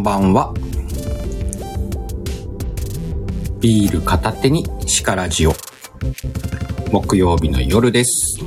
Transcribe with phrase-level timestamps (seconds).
[0.00, 0.54] こんばんは。
[3.60, 5.52] ビール片手にシカラジオ。
[6.90, 8.39] 木曜日の夜です。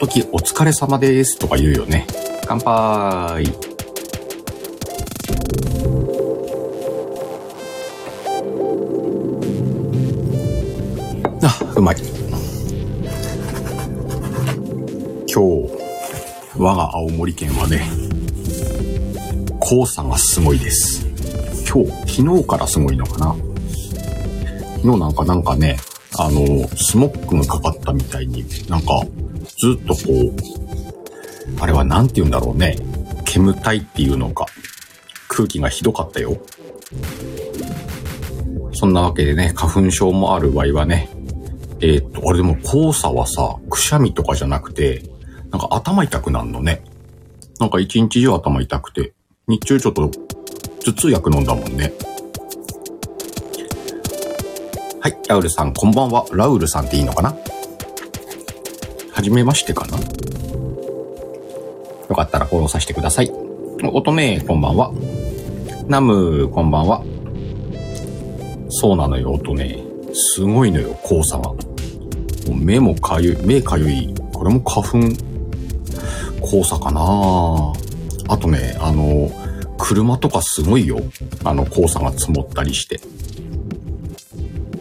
[0.00, 2.06] 時、お疲れ様ですとか言うよね。
[2.46, 3.44] 乾杯。
[11.42, 11.96] あ、うまい。
[15.32, 15.70] 今日、
[16.56, 17.82] 我が青森県はね、
[19.60, 21.06] 黄砂がすごいです。
[21.70, 23.36] 今日、昨日からすごいのかな
[24.76, 25.76] 昨日なんかなんかね、
[26.18, 29.02] あの、スモッグがかかったみたいに、なんか、
[29.60, 32.78] ずっとこう、あれはなんて言うんだろうね。
[33.26, 34.46] 煙たいっていうのか、
[35.28, 36.38] 空気がひどかったよ。
[38.72, 41.10] そんなわけでね、花粉症もある場合はね、
[41.80, 45.02] えーっと、あれでも黄砂はさ、くしゃみとかじゃなくて、
[45.50, 46.82] なんか頭痛くなるのね。
[47.58, 49.12] なんか一日中頭痛くて、
[49.46, 50.10] 日中ちょっと
[50.84, 51.92] 頭痛薬飲んだもんね。
[55.00, 56.24] はい、ラウルさん、こんばんは。
[56.32, 57.36] ラウルさんっていいのかな？
[59.20, 59.98] はじめましてかな？
[59.98, 60.04] よ
[62.16, 63.30] かったらフォローさせてください。
[63.92, 64.94] 乙女、こんばんは。
[65.88, 67.04] ナム、こんばんは。
[68.70, 69.84] そうなのよ、乙女。
[70.14, 71.50] すごいのよ、黄砂が。
[71.50, 71.56] も
[72.54, 74.14] 目もかゆい、目かゆい。
[74.32, 74.98] これも花粉、
[76.40, 77.74] 黄砂かな？
[78.26, 79.30] あとね、あの、
[79.76, 80.98] 車とかすごいよ。
[81.44, 82.98] あの、黄砂が積もったりして。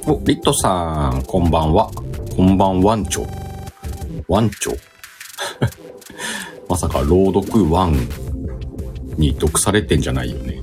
[0.08, 1.92] お、リットさん、こんばんは。
[2.38, 3.49] こんばんワンチョ。
[4.30, 4.78] ワンチョ
[6.70, 8.08] まさか朗読ワン
[9.18, 10.62] に毒されてんじゃないよね。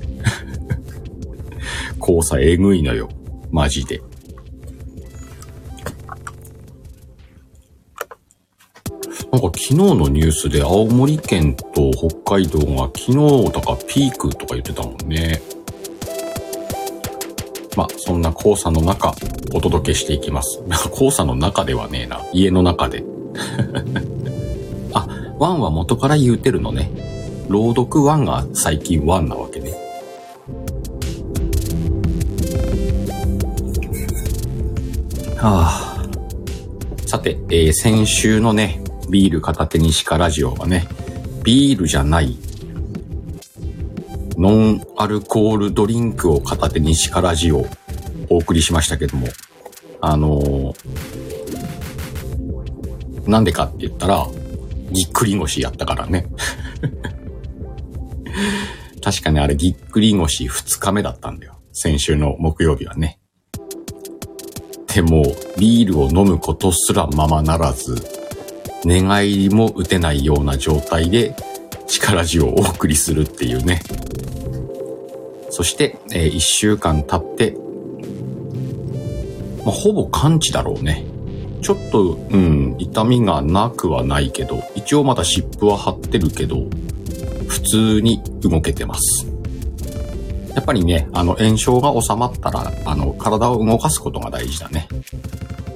[2.00, 3.08] 黄砂えぐいのよ。
[3.50, 4.00] マジで。
[9.32, 15.42] なんか昨日のニュースで青森県と北海道が昨日だかピークとか言ってたもんね。
[17.76, 19.14] まあ、そんな黄砂の中、
[19.52, 20.62] お届けしていきます。
[20.96, 22.24] 黄砂の中ではねえな。
[22.32, 23.04] 家の中で。
[24.92, 25.08] あ、
[25.38, 26.90] ワンは元から言うてるのね。
[27.48, 29.72] 朗読ワンが最近ワンなわけね。
[35.36, 35.96] はあ。
[37.06, 40.88] さて、えー先週のね、ビール片手にシカラジオはね、
[41.44, 42.36] ビールじゃない、
[44.36, 47.66] ノンアルコールドリンクを片手にシカラジオ
[48.28, 49.28] お送りしましたけども、
[50.00, 51.15] あのー
[53.26, 54.26] なんでかって言ったら、
[54.90, 56.26] ぎっくり腰やったからね。
[59.02, 61.54] 確かにあれぎっくり腰2日目だったんだよ。
[61.72, 63.18] 先週の木曜日はね。
[64.94, 65.24] でも、
[65.58, 68.02] ビールを飲むことすらままならず、
[68.84, 71.36] 寝返りも打てないような状態で
[71.86, 73.82] 力字をお送りするっていうね。
[75.50, 77.56] そして、え1週間経って、
[79.64, 81.04] まあ、ほぼ完治だろうね。
[81.62, 86.66] ちょっと、うん、痛みがなくはないけど、一応まだ湿布は貼ってるけど、
[87.48, 89.26] 普通に動けてます。
[90.54, 94.88] やっぱりね、あの炎症が収まったら、あの、体を動かすことが大事だね。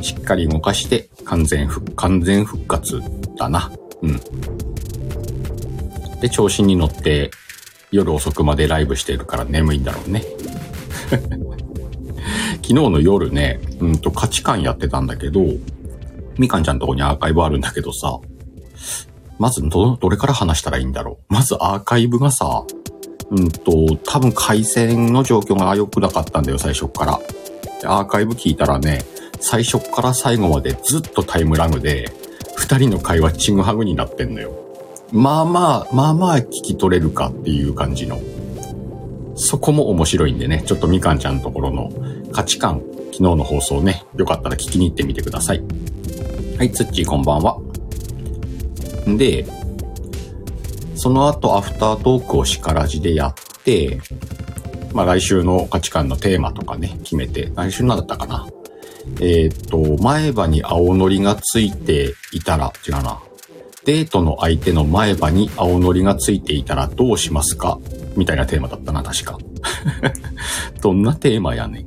[0.00, 3.02] しっかり動かして、完全復、完全復活
[3.36, 3.70] だな。
[4.02, 4.20] うん。
[6.20, 7.30] で、調子に乗って、
[7.92, 10.24] 夜遅くまでライブしてるから眠いんだろうね。
[12.70, 15.40] 昨日の夜ね、うんと価値観やってたんだけど、
[16.38, 18.20] みかんちゃんとこにアーカイブあるんだけどさ、
[19.40, 21.34] まずど、どれから話したらいいんだろう？
[21.34, 22.62] まずアーカイブがさ、
[23.28, 27.18] うんと、多分回線の状況が良くなかったんだよ、最初から。
[27.80, 29.04] でアーカイブ聞いたらね、
[29.40, 32.08] 最初っから最後までずっとタイムラグで、
[32.54, 34.52] 二人の会話チグハグになってんのよ。
[35.10, 38.20] まあまあ、まあまあ聞き取れるかっていう感じの。
[39.40, 41.90] そこも面白いんでね、ちょっとみかんちゃんのところの
[42.30, 45.62] 価値観、昨日の放送ね、よかったら聞きに行ってみてください。
[46.58, 47.58] はい、つっちーこんばんは。
[49.08, 49.46] んで、
[50.94, 53.34] その後アフタートークをしからじでやっ
[53.64, 54.00] て、
[54.92, 58.46] まあ来週の価値観のテーマとかね、決めて、来週何だったかな。
[59.20, 63.20] えーっと、前歯に青のりがついていたら、違うな。
[63.86, 67.78] デートの相手の前歯に青のりがついていたらどうしますか？
[68.20, 69.38] みたいなテーマだったな、確か。
[70.82, 71.86] どんなテーマやねん。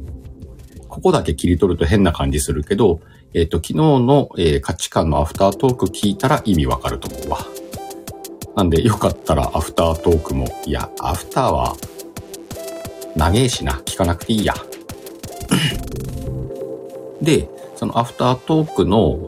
[0.89, 3.01] ここだけ切り取ると変な感じするけど、
[3.35, 7.37] えっ、と、昨日の、えー価値観のアフタートーク聞いたら意味わかると思うわ。
[8.55, 11.75] なんで、よかったらアフタートークも、いや、アフターは、
[13.15, 14.55] 長えしな、聞かなくていいや。
[17.21, 19.19] で、そのアフタートークの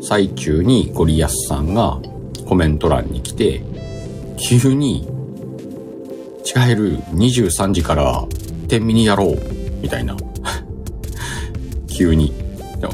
[0.00, 1.98] 最中にゴリアスさんが
[2.46, 3.64] コメント欄に来て、
[4.38, 5.08] 急に、
[6.44, 8.24] チカヘル23時から
[8.68, 9.38] 天秤にやろう、
[9.80, 10.16] みたいな。
[11.88, 12.32] 急に。
[12.80, 12.90] でお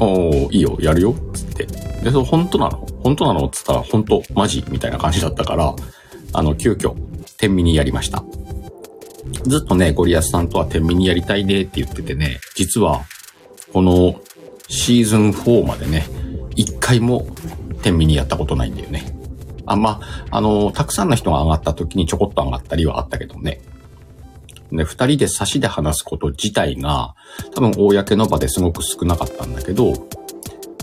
[0.49, 1.65] ー、いいよ、やるよ、つって。
[2.03, 2.87] で、それ本当なの？
[3.03, 3.49] 本当なの？
[3.49, 4.63] つったら、本当、マジ？
[4.69, 5.75] みたいな感じだったから、
[6.33, 6.93] あの、急遽、
[7.37, 8.23] 天秤にやりました。
[9.47, 13.01] ずっとね、ゴリアスさんとは天秤にやりたいねって言っててね、実は、
[13.73, 14.19] この
[14.67, 16.05] シーズン4までね、
[16.55, 17.25] 一回も
[17.81, 19.18] 天秤にやったことないんだよね。
[19.69, 20.01] あんま、
[20.31, 23.61] あの、たくさんの人が上がった時にちょこっと上がったりはあったけどね。
[24.71, 27.15] で、二人で差しで話すこと自体が、
[27.53, 29.93] 多分公の場ですごく少なかったんだけど、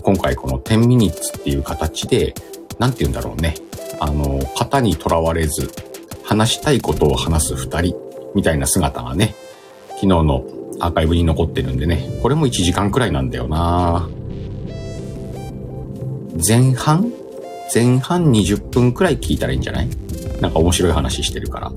[0.03, 2.33] 今回この10ミニッツっていう形で、
[2.79, 3.55] なんて言うんだろうね。
[3.99, 5.69] あの、型にとらわれず、
[6.23, 7.95] 話したいことを話す二人
[8.35, 9.35] みたいな姿がね、
[9.89, 10.45] 昨日の
[10.79, 14.07] アーカイブに残ってるんでね、これも1時間くらいなんだよな
[16.47, 17.11] 前半
[17.73, 19.89] 前半20分くらい聞いたらいいんじゃない？
[20.41, 21.71] なんか面白い話してるから。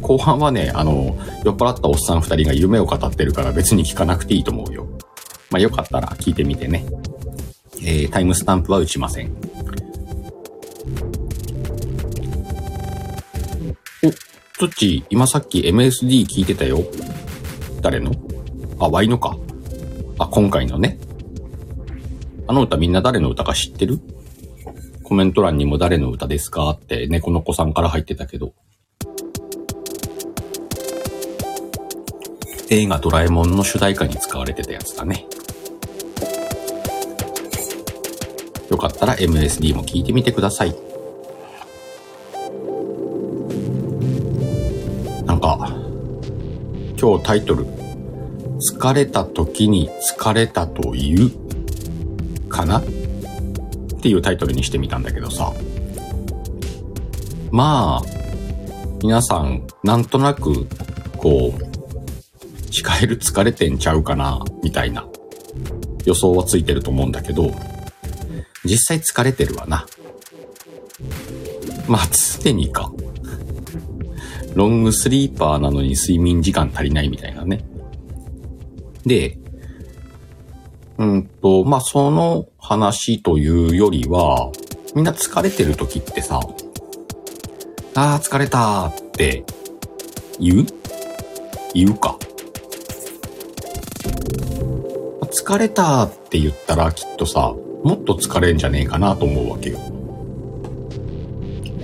[0.00, 4.86] 後半はね、あの、酔っ払ったおっさん二人が夢を語ってるから別に聞かなくていいと思うよ。
[5.50, 6.86] まあよかったら聞いてみてね。
[7.80, 9.32] えー、タイムスタンプは打ちません。
[14.04, 14.10] お、
[14.58, 16.84] トッチ、今さっき MSD 聞いてたよ。
[17.80, 18.12] 誰の？
[18.78, 19.36] あ、ワイのか。
[20.18, 20.98] あ、今回のね。
[22.46, 24.00] あの歌みんな誰の歌か知ってる？
[25.12, 28.54] コメント欄にも誰の歌ですかって猫の子さんから入ってたけど。
[32.70, 35.26] 映画ドラえもんの主題歌に使われてたやつだね。
[38.70, 40.74] よかったら MSD も聞いてみてください。
[45.26, 45.76] なんか、
[46.98, 51.30] 今日タイトル、疲れた時に疲れたという、
[52.48, 52.82] かな？
[54.02, 55.52] っていうタイトルにしてみたんだけどさ。
[57.52, 58.02] まあ、
[59.00, 60.66] 皆さん、なんとなく、
[61.18, 65.06] こう、近える疲れてんちゃうかな、みたいな
[66.04, 67.52] 予想はついてると思うんだけど、
[68.64, 69.86] 実際疲れてるわな。
[71.86, 72.08] まあ、
[72.42, 72.90] 常にか。
[74.56, 77.64] ロングスリーパーなのに睡眠時間足りないみたいなね。
[79.06, 79.38] で、
[80.98, 84.52] うんと、まあ、その話というよりは、
[84.94, 86.40] みんな疲れてる時ってさ、
[87.96, 89.44] あー疲れたーって
[90.38, 90.66] 言う？
[91.74, 92.16] 言うか。
[95.32, 99.78] 疲れたって言ったらきっとさ、もっと疲れんじゃねえかなと思うわけよ。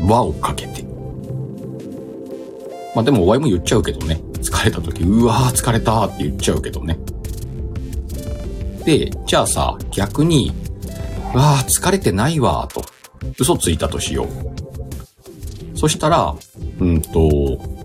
[0.01, 0.85] 輪をかけて。
[2.95, 4.21] まあでも、ワイも言っちゃうけどね。
[4.35, 6.97] 疲れた時、うわー疲れたって言っちゃうけどね。
[8.85, 10.53] で、じゃあさ、逆に、
[11.35, 12.83] わー疲れてないわと、
[13.39, 15.79] 嘘ついたとしよう。
[15.79, 16.35] そしたら、
[16.81, 17.79] うんと、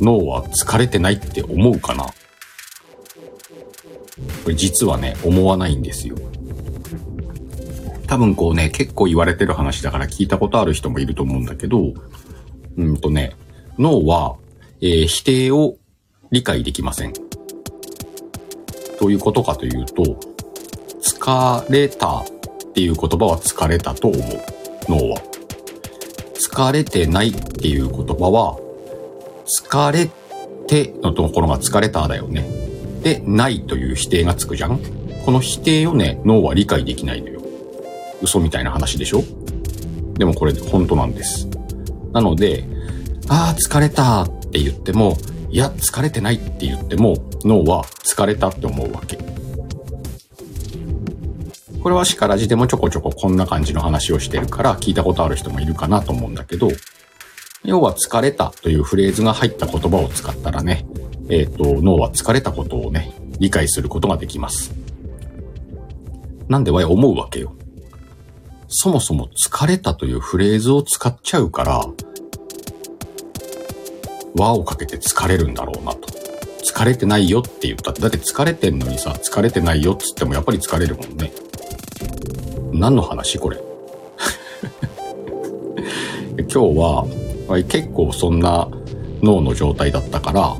[0.00, 2.12] 脳は疲れてないって思うかなこ
[4.48, 6.16] れ実はね、思わないんですよ。
[8.06, 11.94] 多分こうね、結構言われてる話だから聞いたことある人もいると思うんだけど、
[12.76, 13.34] うんとね、
[13.78, 14.36] 脳は、
[14.80, 15.76] えー否定を
[16.30, 17.12] 理解できません。
[19.00, 20.31] どういうことかというと、
[21.22, 22.24] 疲れたっ
[22.74, 24.22] ていう言葉は疲れたと思う。
[24.88, 25.22] 脳は。
[26.34, 28.58] 疲れてないっていう言葉は、
[29.46, 30.10] 疲れ
[30.66, 32.44] てのところが疲れただよね。
[33.04, 34.80] で、ないという否定がつくじゃん
[35.24, 37.40] この否定をね、脳は理解できないのよ。
[38.20, 39.22] 嘘みたいな話でしょ？
[40.14, 41.48] でもこれ本当なんです。
[42.12, 42.64] なので、
[43.28, 45.16] ああ、疲れたって言っても、
[45.50, 47.14] いや、疲れてないって言っても、
[47.44, 49.18] 脳は疲れたって思うわけ。
[51.82, 56.68] これはしからじでもちょこちょここんな感じの話をしてるから聞いたことある人もいるかなと思うんだけど、
[57.64, 60.86] 要は疲れたというフレーズが入った言葉を使ったらね、
[61.28, 64.72] えっ、と、脳は疲れたことをね、理解することができます。
[66.48, 67.52] なんでわい思うわけよ。
[68.68, 71.84] そもそも疲れたというフレーズを使っちゃうから、
[74.36, 76.08] 輪をかけて疲れるんだろうなと。
[76.64, 81.32] 疲れてないよって言ったって、だって疲れてんのにさ、疲れてないよっつってもやっぱり疲れるもんね。
[82.72, 83.58] 何の話これ？
[86.38, 87.06] 今日は、
[87.68, 88.68] 結構そんな
[89.22, 90.56] 脳の状態だったから、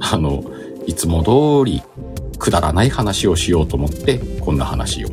[0.00, 0.44] あの、
[0.86, 1.82] いつも通り
[2.38, 5.08] くだらない話をしようと思って、こんな話を。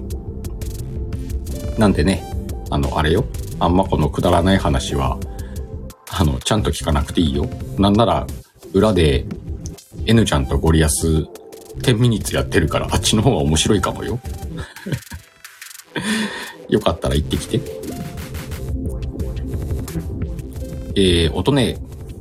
[1.78, 2.24] なんでね、
[2.70, 3.26] あの、あれよ。
[3.60, 5.18] あんまこのくだらない話は、
[6.10, 7.48] あの、ちゃんと聞かなくていいよ。
[7.78, 8.28] なんなら、
[8.74, 9.26] 裏で、
[10.06, 11.08] N ちゃんとゴリアス、
[11.80, 14.20] 10ミニッツやってるから、あっちの方が面白いかもよ。
[16.70, 17.62] よかったら行ってきて。
[20.96, 21.78] えー、音ね、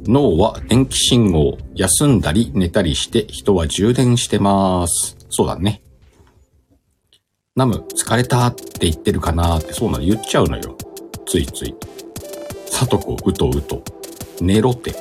[0.06, 5.16] 脳は電気信号、休んだり寝たりして人は充電してます。
[5.28, 5.82] そうだね。
[7.56, 10.76] ナム、疲れたって言ってるかなってそうなの言っちゃうのよ。
[11.26, 11.74] ついつい。
[12.66, 13.82] さとこ、うとうと。
[14.40, 14.94] 寝ろって。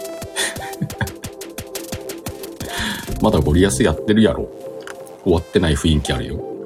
[3.21, 4.49] まだゴリアスやってるやろ。
[5.23, 6.56] 終わってない雰囲気あるよ。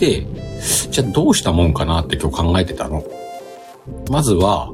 [0.00, 0.26] で、
[0.90, 3.04] じゃあどうしたもんかなって今日考えてたの。
[4.10, 4.72] まずは、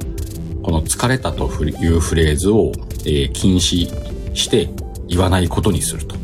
[0.62, 2.72] この疲れたというフレーズを、
[3.04, 4.70] えー、禁止して
[5.06, 6.16] 言わないことにすると。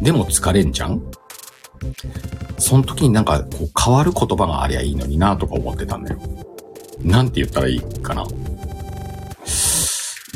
[0.00, 1.02] でも疲れんじゃん？
[2.58, 6.20] その時になんかこう変わる言葉がありゃいいのになとか思ってたんだよ。
[7.02, 8.22] なんて言ったらいいかな。
[8.22, 8.26] う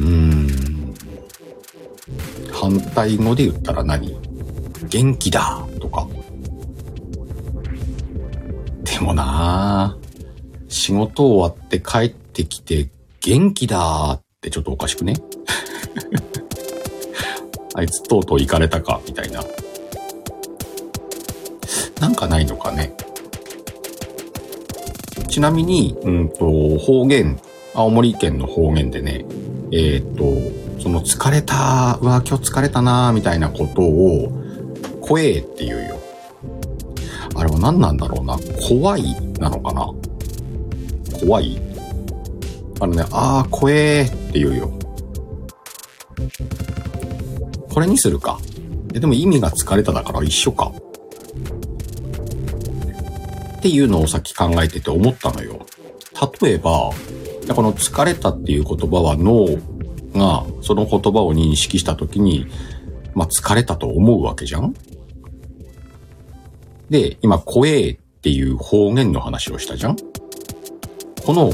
[0.01, 0.95] ーん。
[2.53, 4.19] 反対語で言ったら何？
[4.89, 5.67] 元気だ
[9.05, 9.97] もな
[10.69, 12.89] 仕事終わって帰ってきて
[13.21, 15.15] 元気だってちょっとおかしくね？
[17.77, 19.45] あいつとうとう行かれたかみたいな。
[22.01, 22.93] なんかないのかね？
[25.29, 27.41] ちなみに、うんと、方言、
[27.75, 29.25] 青森県の方言でね、
[29.73, 34.31] えっ、ー、と、その疲れた、うわ、今日疲れたなみたいなことを、
[35.01, 35.94] 怖えって言うよ。
[37.35, 38.39] あれは何なんだろうな。
[38.69, 39.03] 怖い
[39.39, 39.93] なのかな
[41.21, 41.61] 怖い？
[42.81, 44.71] あのね、あー、怖えーって言うよ。
[47.71, 48.39] これにするか。
[48.95, 50.73] え、でも意味が疲れただから一緒か。
[53.59, 55.67] っていうのをさっき考えてて思ったのよ。
[56.41, 56.91] 例えば、
[57.55, 59.47] この疲れたっていう言葉は脳
[60.15, 62.47] がその言葉を認識した時に、
[63.15, 64.75] まあ、疲れたと思うわけじゃん
[66.91, 69.97] で、今、怖えっていう方言の話をしたじゃん？
[71.25, 71.53] この、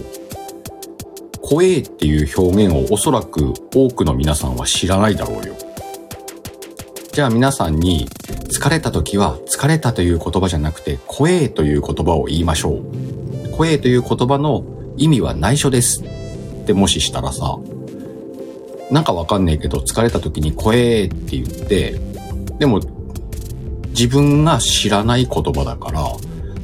[1.43, 5.55] 怖えっていう表現をおそらく多くの皆さんは知らないだろうよ。
[7.13, 8.07] じゃあ皆さんに、
[8.51, 13.51] 疲れた時は、疲れたという言葉じゃなくて、怖えという言葉を言いましょう。
[13.53, 14.65] 怖えという言葉の
[14.97, 16.03] 意味は内緒です。
[16.03, 17.59] ってもししたらさ、
[18.91, 22.01] なんかわかんねえけど、疲れた時に怖えって言って、
[22.59, 22.81] でも、
[24.00, 26.00] 自分が知らない言葉だから、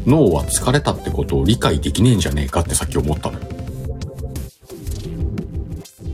[0.06, 3.44] 脳は疲れたってことを理解できねえんじゃねえかってさっき思ったのよ。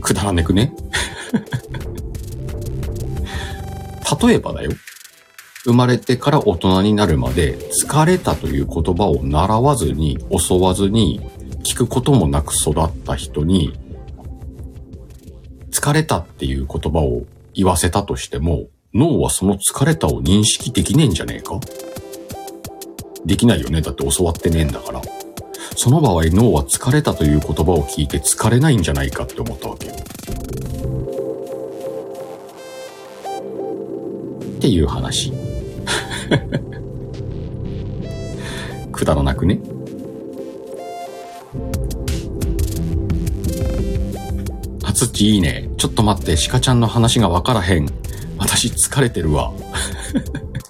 [0.01, 0.73] くだらねくね？
[4.21, 4.71] 例えばだよ。
[5.63, 11.21] 生まれてから大人になるまで疲れたという言葉を習わずに、教わずに、
[11.63, 13.73] 聞くこともなく育った人に、
[15.71, 21.59] 疲れたっていう言葉を言わせたとしても、脳はその疲れたを認識できねえんじゃねえか？
[23.25, 23.81] できないよね？
[23.81, 25.01] だって教わってねえんだから。
[25.75, 29.93] その場合脳は疲れたという言葉を聞いて疲れないんじゃないかって思ったわけよ。
[34.57, 35.33] っていう話。
[38.91, 39.59] くだらなくね？
[44.83, 45.67] あつっちいいね。
[45.77, 47.89] ちょっと待って、鹿ちゃんの話がわからへん。
[48.55, 49.51] 私疲れてるわ。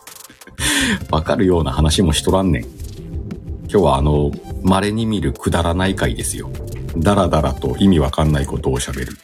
[1.11, 2.63] わかるような話もしとらんねん。
[2.63, 2.71] 今
[3.67, 4.31] 日はあの、
[4.63, 6.49] 稀に見るくだらない回ですよ。
[6.97, 9.17] だらだらと意味わかんないことを喋る。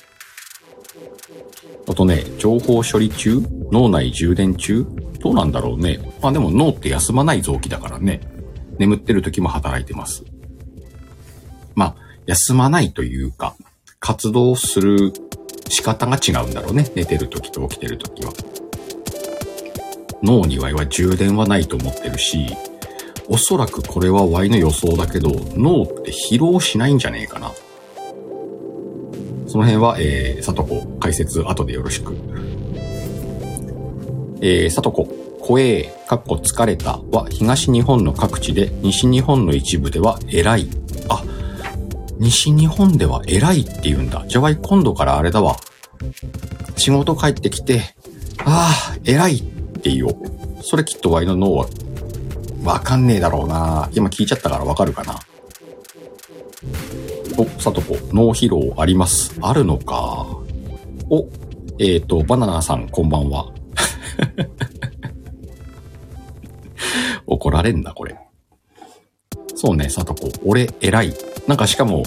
[1.88, 4.86] あとね、情報処理中脳内充電中
[5.22, 6.00] どうなんだろうね。
[6.22, 8.20] まあでも脳って休まない臓器だからね。
[8.78, 10.25] 眠ってる時も働いてます。
[11.75, 13.56] まあ、休まないというか、
[14.01, 15.13] 活動する
[15.70, 16.92] 仕方が違うんだろうね。
[16.96, 18.34] 寝てる時と起きてる時は。
[20.22, 22.48] 脳には充電はないと思ってるし、
[23.30, 27.52] おそらくこれは Y の予想だけど、脳って疲労しないんじゃねえかな。
[29.48, 32.16] その辺は、えー、さとこ解説後でよろしく。
[34.42, 35.08] えー、さとこ、
[35.42, 40.68] 怖え、かっこ疲れたは東日本の各地で、西日本の一部では偉い。
[41.08, 41.24] あ、
[42.20, 44.26] 西日本では偉いって言うんだ。
[44.28, 45.56] じゃあ今度からあれだわ。
[46.76, 47.96] 仕事帰ってきて、
[48.46, 50.16] ああ、偉いって言おう。
[50.62, 51.68] それきっとワイの脳は、
[52.64, 53.90] わかんねえだろうな。
[53.94, 55.20] 今聞いちゃったからわかるかな。
[57.38, 59.38] お、さとこ、脳疲労あります。
[59.42, 60.28] あるのか。
[61.10, 61.30] お、
[61.80, 63.52] えっ、と、バナナさん、こんばんは。
[67.28, 68.20] 怒られんだ、これ。
[69.56, 70.30] そうね、さとこ。
[70.44, 71.14] 俺、偉い。
[71.50, 72.03] なんかしかも、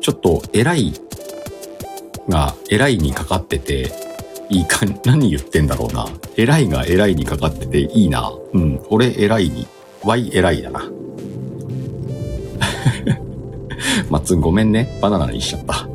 [0.00, 0.92] ちょっと、偉い
[2.28, 3.90] が、偉いにかかってて、
[4.48, 6.06] いいか、 何言ってんだろうな。
[6.36, 8.32] 偉いが偉いにかかってていいな。
[8.52, 8.80] うん。
[8.88, 9.66] 俺、偉いに。
[10.04, 10.88] Y 偉いだな。
[14.08, 14.96] まっつんごめんね。
[15.02, 15.74] バナナにしちゃった。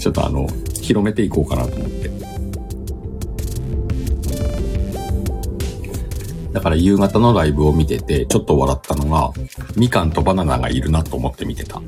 [0.00, 0.48] ちょっとあの、
[0.80, 2.05] 広めていこうかなと思って。
[6.56, 9.30] だから夕方のライブを見てて、ちょっと笑ったのが、
[9.76, 11.82] みかんとバナナがいるなと思って見てた。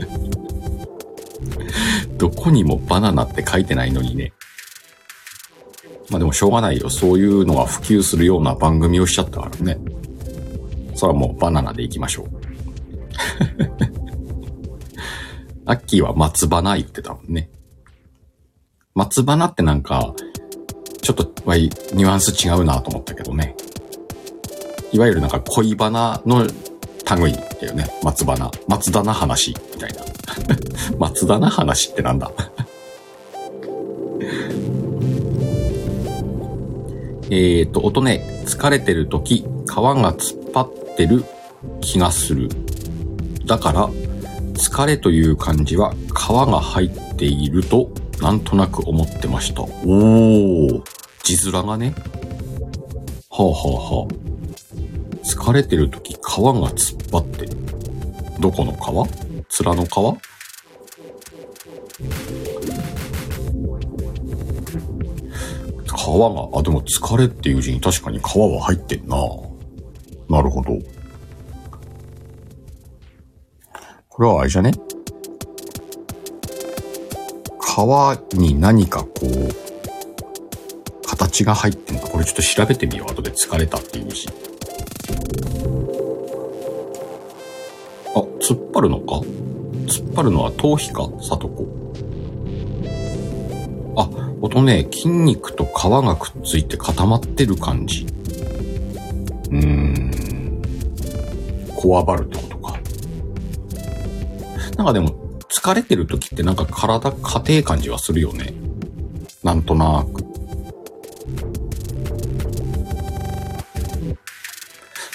[2.16, 4.32] どこにもバナナって書いてないのにね。
[6.08, 6.88] まあでもしょうがないよ。
[6.88, 9.78] そういうのが普及するような番組をしちゃったからね。
[10.94, 12.28] それはもうバナナでいきましょう。
[15.68, 17.50] アッキーは松花言ってたもんね。
[18.94, 20.14] 松花ってなんか、
[21.04, 21.24] ちょっと
[21.94, 23.54] ニュアンス違うなと思ったけどね。
[24.90, 27.86] いわゆるなんか恋バナの類だよね。
[28.02, 28.50] 松花。
[28.68, 30.00] 松田な話みたいな。
[30.98, 32.32] 松田な話ってなんだ？
[37.30, 41.22] えっと、音ね、疲れてる時、皮が突っ張ってる
[41.82, 42.48] 気がする。
[43.44, 43.90] だから、
[44.54, 47.90] 疲れという漢字は皮が入っていると
[48.20, 49.62] なんとなく思ってました。
[49.62, 50.82] おー、
[51.22, 51.94] 字面がね。
[53.30, 54.14] はあはあはあ。
[55.24, 56.20] 疲れてるとき皮が
[56.70, 57.56] 突っ張ってる。
[58.40, 58.78] どこの皮？
[59.62, 59.88] 面の皮？
[65.86, 69.16] 皮が、あ、でも疲れっていう字に確かに皮は入ってんな。
[70.28, 70.78] なるほど。
[74.08, 74.72] これはあれじゃね？
[77.74, 79.52] 皮に何かこう、
[81.04, 83.12] 形が入ってんのかこれちょっと調べてみよう。
[83.12, 84.28] 後で疲れたっていう字。
[88.14, 89.16] あ、突っ張るのか？
[89.86, 91.10] 突っ張るのは頭皮か？
[91.20, 91.66] さとこ。
[93.96, 94.08] あ、
[94.40, 98.06] 音ね、筋肉と皮がくっついて固まってる感じ。
[99.50, 100.62] うーん。
[101.74, 102.78] こわばるってことか。
[104.76, 105.23] なんかでも、
[105.64, 108.52] 疲れてる時ってなんか体硬い感じはするよね。
[109.42, 110.22] なんとなく。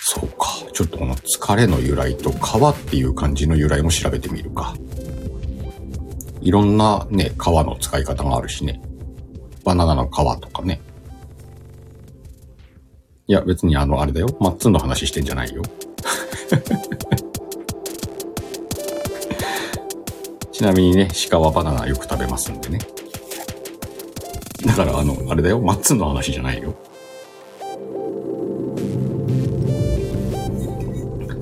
[0.02, 0.48] そうか。
[0.74, 4.74] ちょっとこの疲れの由来と皮っていう感じの由来も調べてみるか。
[6.42, 8.82] いろんなね、皮の使い方があるしね。
[9.64, 10.82] バナナの皮とかね。
[13.28, 14.36] いや、別にあの、あれだよ。
[14.40, 15.62] マッツンの話してんじゃないよ。
[20.60, 22.80] ちなみにね、鹿はバナナよく食べますんでね。
[24.66, 26.76] だからあの、あれだよ、マッツンの話じゃないよ。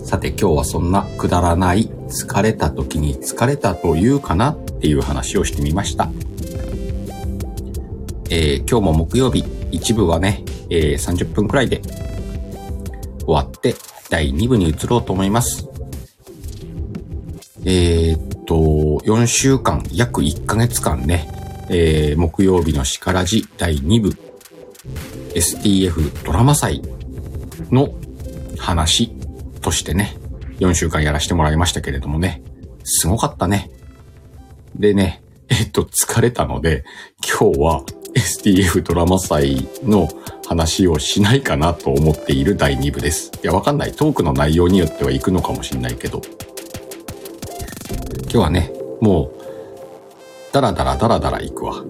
[0.05, 6.09] さて今日はそんなくだらない疲れた時に疲れたというかなっていう話をしてみました。
[8.29, 11.81] えー、今日も木曜日、一部はね、えー、30分くらいで
[13.25, 13.73] 終わって
[14.11, 15.67] 第2部に移ろうと思います。
[17.65, 18.55] えー、っと、
[19.05, 21.29] 4週間、約1ヶ月間ね、
[21.69, 24.17] えー、木曜日のしからじ第2部、
[25.35, 26.81] STF ドラマ祭
[27.69, 27.89] の
[28.57, 29.11] 話
[29.61, 30.17] としてね、
[30.59, 32.41] 4週間やらせてもらいましたけれどもね、
[32.85, 33.69] すごかったね。
[34.75, 36.85] でね、えっと、疲れたので、
[37.21, 37.83] 今日は
[38.15, 40.07] STF ドラマ祭の
[40.47, 43.29] 話をしないかなと思っている第2部です。
[43.43, 43.91] いや、わかんない。
[43.91, 46.21] トークの内容によっては行くのかもしんないけど。
[48.41, 48.71] 日はね、
[49.01, 49.31] も
[50.51, 51.83] う、だらだらだらだら行くわ。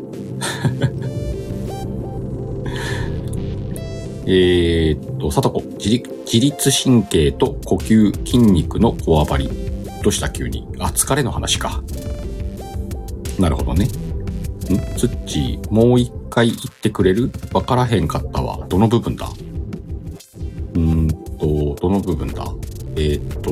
[4.30, 6.04] えっと、さとこ、自
[6.40, 9.50] 律神経と呼吸、筋肉のこわばり。
[10.04, 10.68] どうした急に？
[10.80, 11.82] あ、疲れの話か。
[13.40, 13.86] なるほどね。
[13.86, 13.90] ん？
[14.98, 17.32] つっちー、もう一回言ってくれる？
[17.54, 18.66] わからへんかったわ。
[18.68, 19.30] どの部分だ？
[20.74, 22.46] うーんと、どの部分だ？
[22.96, 23.52] えー、っと、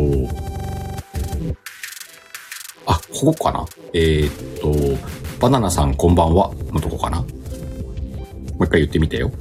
[2.86, 3.66] あ、ここかな？
[3.94, 4.72] えー、っと、
[5.40, 7.20] バナナさんこんばんはのとこかな？
[7.20, 7.26] も
[8.60, 9.32] う一回言ってみてよ。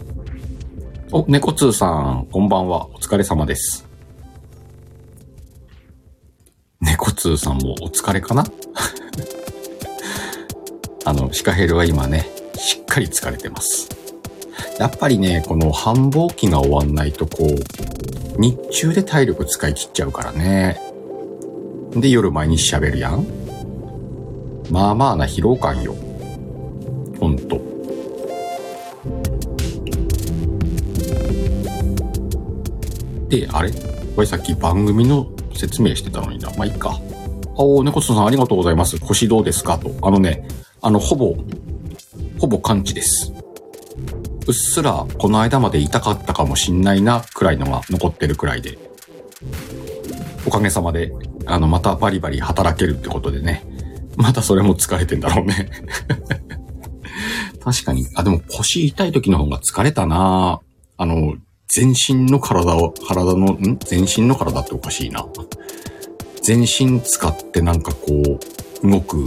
[1.12, 2.87] お、猫通さん、こんばんは。
[2.88, 3.87] お疲れ様です。
[6.80, 8.44] 猫通さんもお疲れかな？
[11.04, 12.26] あの、シカヘルは今ね、
[12.57, 13.88] しっかり疲れてます。
[14.78, 20.80] やっぱりね、この繁忙期が終わんないとこう、日中で体力使い切っちゃうからね。
[21.96, 23.26] で、夜毎日喋るやん
[24.70, 25.94] まあまあな疲労感よ。
[27.20, 27.61] ほんと。
[33.28, 33.70] で、あれ？
[34.14, 36.50] これさっき番組の説明してたのにな。
[36.57, 36.90] まあ、いいか。
[36.90, 38.98] あおー、猫さんありがとうございます。
[39.00, 39.78] 腰どうですか？
[39.78, 39.90] と。
[40.02, 40.48] あのね、
[40.83, 41.37] あの、ほぼ、
[42.38, 43.33] ほぼ完治です。
[44.46, 48.78] うっすら、この間まで痛かったかもしんないな、くらいのが残ってるくらいで。
[50.46, 51.12] おかげさまで、
[51.46, 53.64] あの、またバリバリ働けるってことでね。
[54.16, 55.70] またそれも疲れてんだろうね。
[57.62, 58.07] 確かに。
[58.14, 60.61] あ、でも腰痛い時の方が疲れたな
[60.96, 61.35] あの、
[61.68, 63.78] 全身の体を、体の、ん？
[63.85, 65.26] 全身の体っておかしいな。
[66.42, 68.38] 全身使ってなんかこ
[68.83, 69.24] う、動く、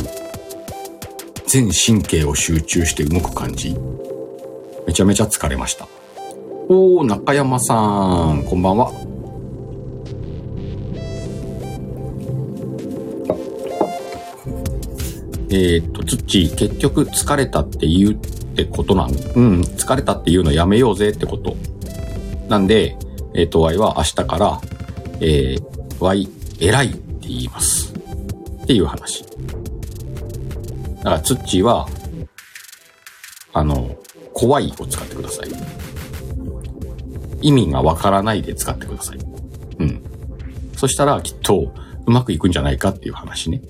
[1.48, 3.76] 全神経を集中して動く感じ。
[4.86, 5.88] めちゃめちゃ疲れました。
[6.70, 9.07] おー、中山さん、こんばんは。
[15.50, 21.56] えー、っと、つっち、結局疲れたって言うってことなん、うん、疲れたって言うのやめようぜってこと。
[22.50, 22.98] なんで、
[23.34, 24.62] えー、っと、Y は明日から、
[25.22, 25.64] えー、
[26.00, 26.30] Y、
[26.60, 27.94] 偉いって言います。
[28.64, 29.24] っていう話。
[30.98, 31.88] だから、つっちーは、
[33.54, 33.96] あの、
[34.34, 35.50] 怖いを使ってください。
[37.42, 39.20] 意味がわからないで使ってください。
[39.80, 40.04] うん。
[40.76, 41.74] そしたら、きっと、
[42.06, 43.62] うまくいくんじゃないかっていう話ね。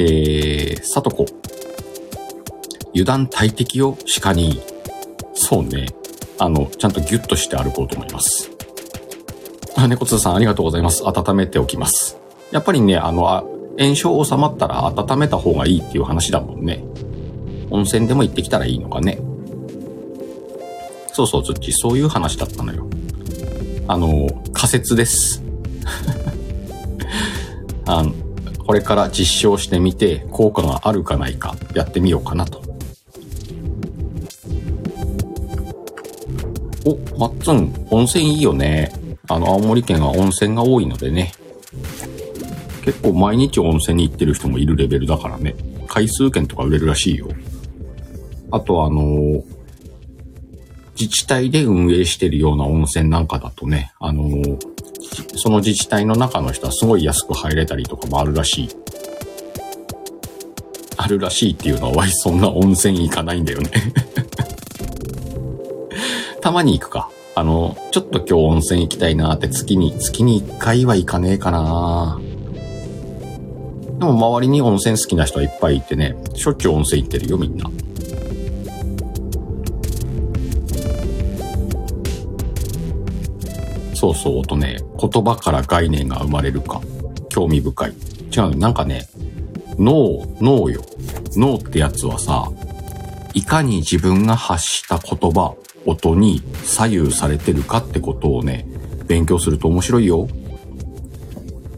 [0.00, 1.26] えー、さとこ。
[2.90, 4.62] 油断大敵を鹿に。
[5.34, 5.86] そうね。
[6.38, 8.50] あの、ちゃんとギュッとして歩こうと思います。
[9.76, 11.02] あ、猫通さんありがとうございます。
[11.04, 12.16] 温めておきます。
[12.52, 13.44] やっぱりね、あの、あ
[13.78, 16.84] 炎症収まったら温めた方がいいっていう話だもんね。
[17.70, 19.18] 温泉でも行ってきたらいいのかね。
[21.12, 22.88] そうそう、つっち、そういう話だったのよ。
[23.88, 25.42] あの、仮説です。
[27.86, 28.12] あの、
[28.68, 32.60] これから実証してみて、効果があるかないか、やってみようかなと。
[36.84, 38.92] お、マッツン、温泉いいよね。
[39.26, 41.32] あの、青森県は温泉が多いのでね。
[42.84, 45.54] 結構毎日温泉に行ってる人もいるレベルだからね。
[45.86, 47.28] 回数券とか売れるらしいよ。
[48.50, 49.42] あとあの、
[51.00, 54.28] 自治体で運営してるような温泉なんかだとね、あの、
[55.38, 58.70] その自治体の中の人はすごい安く入れたりとかもあるらしい。
[60.96, 63.70] あるらしいっていうのは、わい、そんな温泉行かないんだよね。
[66.42, 67.08] たまに行くか。
[67.36, 72.18] あの、ちょっと今日温泉行きたいなって月に、月に1回は行かねえかな
[74.00, 77.70] でも周りに温泉好きな人はいっぱいいてね、しょっちゅう温泉行ってるよ、みんな。
[83.94, 86.80] そうそう、とね、言葉から概念が生まれるか？
[87.28, 87.92] 興味深い。
[88.36, 89.08] 違う、なんかね、
[89.78, 90.82] 脳、脳よ。
[91.36, 92.50] 脳ってやつはさ、
[93.34, 95.54] いかに自分が発した言葉、
[95.86, 98.66] 音に左右されてるかってことをね、
[99.06, 100.28] 勉強すると面白いよ。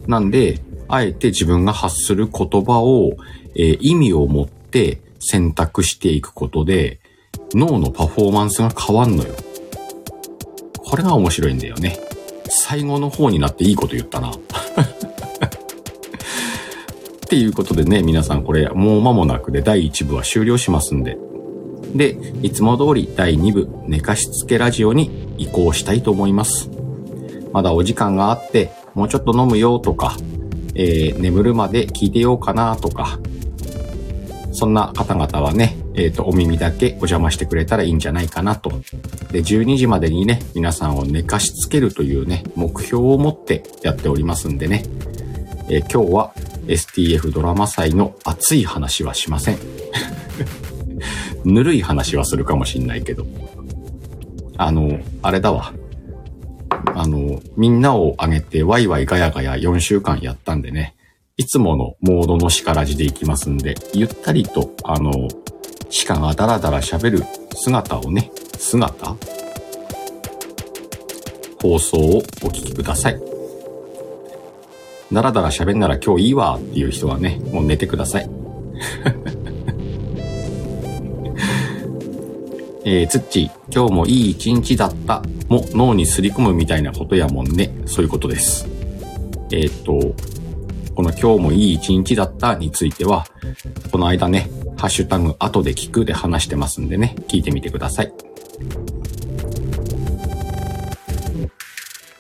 [0.07, 3.13] なんで、あえて自分が発する言葉を、
[3.55, 7.01] えー意味を持って選択していくことで、
[7.53, 9.35] 脳のパフォーマンスが変わんのよ。
[10.79, 11.99] これが面白いんだよね。
[12.63, 14.33] 最後の方になっていいこと言ったな。
[14.37, 14.37] っ
[17.31, 21.17] ていうことでね、皆さんこれもう間もなくで第1部は終了しますんで。
[21.95, 26.69] で、いつも通り第2部寝かしつけラジオに移行したいと思います。
[27.53, 30.17] まだお時間があって、もうちょっと飲むよとか、
[30.75, 33.19] えー眠るまで聞いてようかなとか、
[34.53, 38.71] そんな方々はね、えっ、と、お耳だけお邪魔してくれたらいいんじゃないかなと。
[39.31, 44.85] で、12時までにね、皆さんを寝かしつけるというね、目標を持ってやっておりますんでね。
[45.69, 46.33] えー今日は
[46.67, 49.59] STF ドラマ祭の熱い話はしません。
[51.45, 53.27] ぬるい話はするかもしんないけど。
[54.57, 55.73] あの、あれだわ。
[56.95, 60.95] あの、みんなを挙げてワイワイガヤガヤ4週間やったんでね。
[61.37, 65.29] いつものモードの叱らじでいきますんで、ゆったりと、あの、
[65.91, 67.25] 鹿がダラダラ喋る
[67.57, 69.17] 姿をね、姿？
[71.61, 73.21] 放送をお聞きください。
[75.13, 78.31] ダラダラ喋んなら今日いいわっていう人はね、もう寝てください。
[82.85, 87.75] えー、つっち、今日もいい一日だった、も脳にすり込むみたいなことやもんね。
[87.87, 88.69] そういうことです。
[89.51, 90.15] えーっと、
[90.95, 93.27] この今日もいい一日だったについては、
[93.91, 94.49] この間ね、
[94.81, 98.13] ハッシュタグ後で聞くで話してますんでね、聞いてみてください。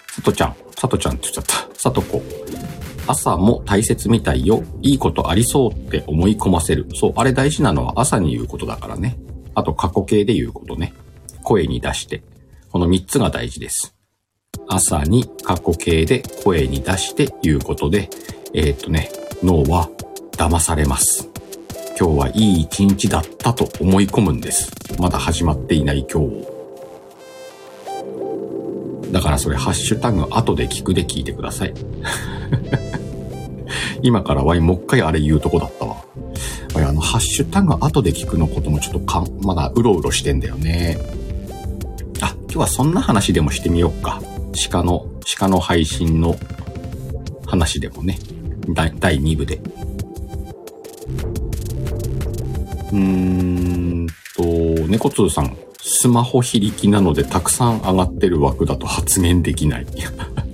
[0.09, 1.75] さとちゃん、さとちゃんって言っちゃった。
[1.75, 2.23] さとこ。
[3.07, 4.62] 朝も大切みたいよ。
[4.83, 6.87] いいことありそうって思い込ませる。
[6.94, 9.16] そう、あれ大事なのは朝に言うことだからね。
[9.55, 10.92] あと過去形で言うことね。
[11.42, 12.23] 声に出して。
[12.70, 13.96] この3つが大事です。
[14.68, 18.11] 朝に過去形で声に出して言うことで、
[18.53, 19.09] えー、っとね、
[19.42, 19.88] 脳は
[20.33, 21.30] 騙されます。
[22.01, 24.73] 今日はいい一日だったと思い込むんです。
[24.99, 26.51] まだ始まっていない今日を。
[29.13, 31.75] だからそれハッシュタグ後で聞くで聞いてください。
[34.01, 36.03] 今からワイもう一回あれ言うとこだったわ。
[36.75, 40.97] あの、ハッシュタグ後で聞くのこともちょっとか、まだうろうろしてんだよね。
[42.23, 44.23] あ、今日はそんな話でもしてみようか。
[44.71, 45.05] 鹿の、
[45.37, 46.35] 鹿の配信の
[47.45, 48.19] 話でもね。
[48.75, 49.61] 第2部で。
[52.92, 54.42] うーんと、
[54.88, 55.57] 猫通さん。
[55.83, 59.87] スマホ非力なのでたくさん上がってる枠だと発言できない。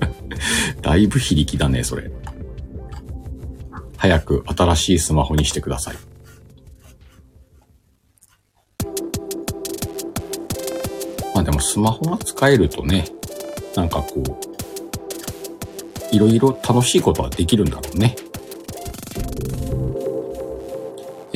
[0.80, 2.10] だいぶ非力だね、それ。
[3.96, 5.96] 早く新しいスマホにしてください。
[11.34, 13.08] まあでもスマホが使えるとね、
[13.74, 18.14] なんかこう、いろいろ楽しいことはできるんだろうね。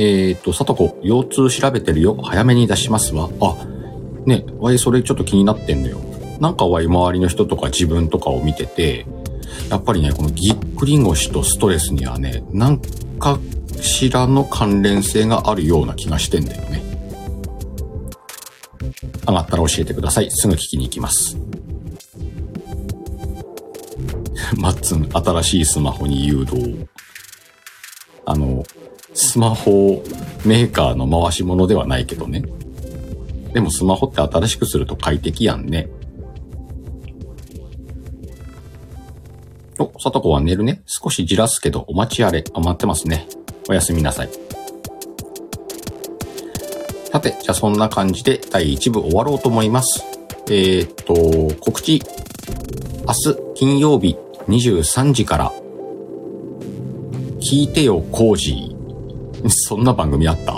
[0.01, 2.17] えっ、ー、と、さとこ、腰痛調べてるよ。
[2.23, 3.29] 早めに出しますわ。
[3.43, 3.67] あ、
[4.25, 6.01] ね、わいそれちょっと気になってんだよ。
[6.41, 9.05] なんかわい周りの人とか自分とかを見てて、
[9.69, 12.81] やっぱりね、このぎっくり腰とストレスにはね、なん
[13.19, 13.39] か
[13.79, 16.83] しらの関連性があるような気がしてんだよね。
[19.29, 20.31] 上がったら教えてください。
[20.31, 21.37] すぐ聞きに行きます。
[24.57, 26.87] マッツン、新しいスマホに誘導。
[28.25, 28.65] あの、
[29.15, 30.03] スマホ
[30.45, 32.45] メーカーの回し物ではないけどね。
[33.53, 35.89] でもスマホって新しくすると快適やんね。
[39.79, 40.83] お、さとこは寝るね。
[40.87, 42.45] 少しじらすけどお待ちあれ。
[42.55, 43.27] 余ってますね。
[43.69, 44.29] おやすみなさい。
[47.13, 50.05] さて、じゃあそんな感じで第1部終わろうと思います。
[50.49, 52.01] えー、っと、告知。
[53.07, 55.53] 明日金曜日23時から、
[57.41, 58.70] 聞いてよコージー。
[59.49, 60.57] そんな番組あった？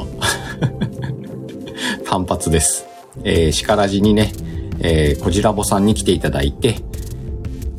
[2.04, 2.86] 単発です。
[3.24, 4.32] えー、シカラジにね、
[4.80, 6.76] えー、コジラボさんに来ていただいて、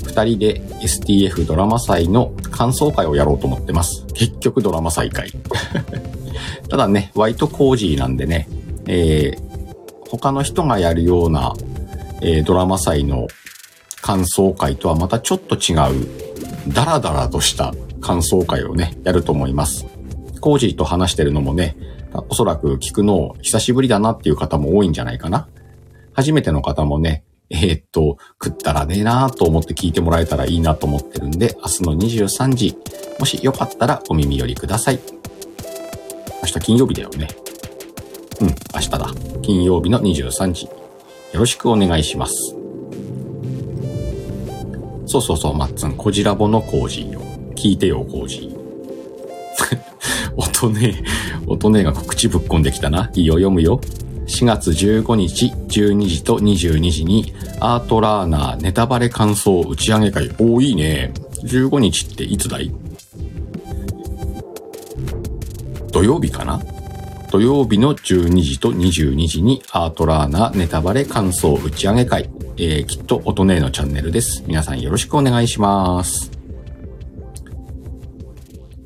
[0.05, 4.05] 二人で STF ドラマ祭の感想会をやろうと思ってます。
[4.13, 5.31] 結局ドラマ祭会。
[6.69, 8.47] ただね、ワイトコージーなんでね、
[8.87, 11.53] えー、他の人がやるような、
[12.21, 13.27] えー、ドラマ祭の
[14.01, 16.07] 感想会とはまたちょっと違う、
[16.67, 19.85] ダラダラとした感想会をね、やると思います。
[20.43, 21.77] コージーと話してるのもね、
[22.27, 25.47] おそらく聞くの久しぶりだなっていう方も多いんじゃないかな。
[26.11, 32.77] 初めての方もね、えー、っと、食ったらねえなーと思って聞いてもらえたらいいなと思ってるんで、明日の23時、
[33.19, 34.99] もしよかったらお耳寄りください。
[36.41, 37.29] 明日金曜日だよね。
[38.41, 39.07] うん、明日だ。
[39.43, 40.65] 金曜日の23時。
[40.65, 40.71] よ
[41.35, 42.33] ろしくお願いします。
[45.05, 47.21] そうそうそう、マッツン、コジラボのコージーよ。
[47.55, 49.82] 聞いてよ、コージー。
[50.63, 51.03] 音ね、
[51.45, 53.11] 音ねが告知ぶっこんできたな。
[53.13, 53.81] いいよ、読むよ。
[54.27, 60.29] 4月15日、12時と22時に、アートラーナーネタバレ感想打ち上げ会。
[60.39, 61.11] おー、いいね。
[61.43, 62.73] 15日っていつだい？
[65.91, 66.61] 土曜日かな？
[67.29, 72.29] 土曜日の12時と22時にアートラーナーネタバレ感想打ち上げ会。
[72.55, 74.43] えー、きっと音ねのチャンネルです。
[74.47, 76.31] 皆さんよろしくお願いします。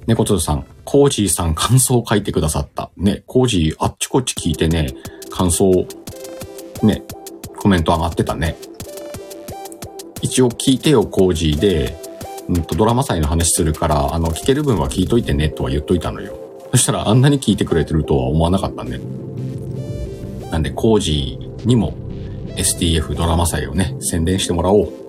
[0.08, 2.92] 猫通さん、コージーさん感想を書いてくださった。
[2.96, 4.96] ね、コージーあっちこっち聞いてね、
[5.30, 5.86] 感想、
[6.82, 7.04] ね、
[7.58, 8.56] コメント上がってたね。
[10.22, 11.98] 一応聞いてよ、コージーで、
[12.48, 16.38] うんと、ドラマ祭の話するから、あの、聞ける分は聞いといてね、とは言っといたのよ。
[16.72, 19.02] そしたら、あんなに聞いてくれてるとは思わなかったね。
[20.52, 21.98] なんで、コージーにも
[22.56, 25.07] STF ドラマ祭をね、宣伝してもらおう。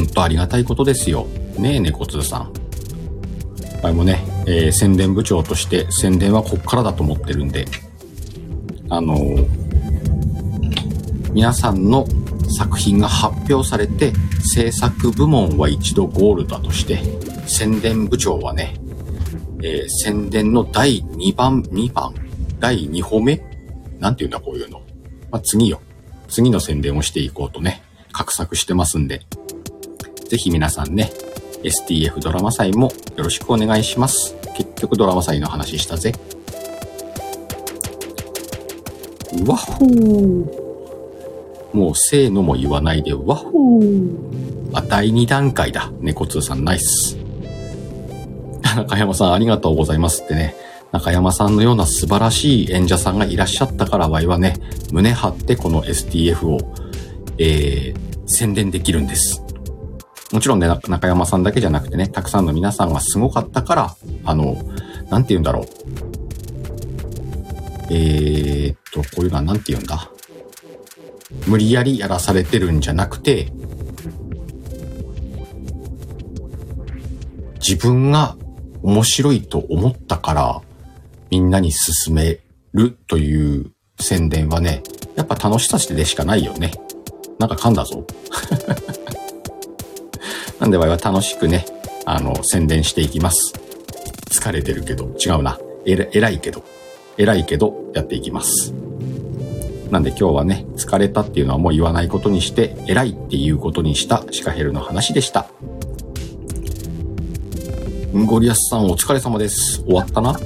[0.00, 1.26] んとありがたいことですよ。
[1.58, 2.52] ねえ、猫通さん。
[3.82, 7.66] 前もね、えー、宣伝部長として宣伝はこっからだと思ってるんで、
[8.88, 9.48] あのー、
[11.32, 12.06] 皆さんの
[12.48, 14.12] 作品が発表されて、
[14.54, 17.00] 制作部門は一度ゴールだとして、
[17.46, 18.74] 宣伝部長はね、
[19.62, 22.14] えー、宣伝の第2番、2番、
[22.58, 23.40] 第2歩目
[24.00, 24.80] なんて言うんだ、こういうの。
[25.30, 25.80] まあ、次よ。
[26.28, 27.82] 次の宣伝をしていこうとね、
[28.12, 29.22] 画策してますんで、
[30.30, 31.10] ぜひ皆さんね、
[31.64, 34.36] STF ドラマ祭もよろしくお願いします。
[34.56, 36.12] 結局ドラマ祭の話したぜ。
[39.44, 40.70] わほー。
[41.76, 44.70] もうせーのも言わないで、わほー。
[44.72, 45.90] あ、第2段階だ。
[45.98, 47.16] 猫通さんナイス。
[48.76, 50.54] 中山さんありがとうございますってね。
[50.92, 54.54] 中山さんのような素晴らしい演者さんがいらっしゃったから、わいはね、
[54.92, 56.58] 胸張ってこの STF を、
[57.38, 59.42] えー、宣伝できるんです。
[60.32, 64.56] もちろんね、中山さんだけじゃなくてね、たくさんの皆さんがすごかったから、あの、
[65.10, 65.66] なんて言うんだろう。
[67.90, 70.08] えー、っと、こういうのはなんて言うんだ？
[71.46, 73.52] 無理やりやらされてるんじゃなくて、
[77.54, 78.36] 自分が
[78.82, 80.62] 面白いと思ったから、
[81.30, 82.38] みんなに勧め
[82.72, 84.82] るという宣伝はね、
[85.16, 86.72] やっぱ楽しさしてでしかないよね。
[87.38, 88.06] なんか噛んだぞ。
[90.70, 91.66] なんで我は楽しくね、
[92.06, 93.54] あの、宣伝していきます。
[94.30, 95.58] 疲れてるけど、違うな。
[95.84, 96.62] えら、偉いけど、
[97.18, 98.72] 偉いけど、やっていきます。
[99.90, 105.48] なんで今日はね、疲れたっていうのはもう言わないことにして、偉いっていうことにしたシカヘルの話でした。
[108.14, 109.82] ゴリアスさんお疲れ様です。
[109.82, 110.38] 終わったな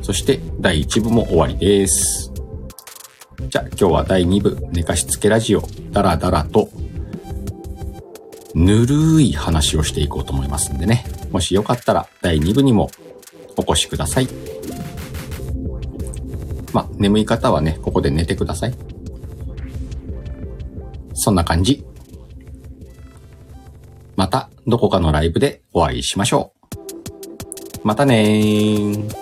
[0.00, 2.32] そして第1部も終わりです。
[3.50, 6.70] じゃあ今日は第2部寝かしつけラジオダラダラと
[8.54, 11.04] ぬるい話をしていこうと思いますんでね。
[11.30, 12.90] もしよかったら第2部にも
[13.56, 14.28] お越しください。
[16.72, 18.74] ま眠い方はね、ここで寝てください。
[21.14, 21.84] そんな感じ。
[24.16, 26.52] またどこかのライブでお会いしましょ
[27.84, 27.86] う。
[27.86, 29.21] またねー。